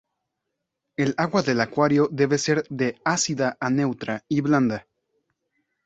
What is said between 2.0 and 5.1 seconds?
debe ser de ácida a neutra y blanda.